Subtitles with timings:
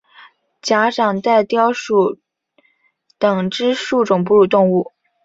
[0.63, 2.17] 假掌袋貂属
[3.19, 4.93] 等之数种哺乳动物。